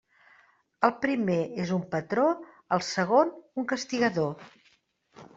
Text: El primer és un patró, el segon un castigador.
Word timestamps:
El 0.87 0.93
primer 1.01 1.35
és 1.63 1.73
un 1.75 1.83
patró, 1.91 2.23
el 2.77 2.81
segon 2.87 3.29
un 3.63 3.67
castigador. 3.75 4.49